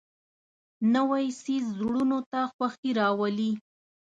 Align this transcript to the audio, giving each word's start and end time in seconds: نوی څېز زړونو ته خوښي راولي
نوی 0.93 1.25
څېز 1.41 1.63
زړونو 1.77 2.19
ته 2.31 2.41
خوښي 2.53 2.91
راولي 2.99 3.51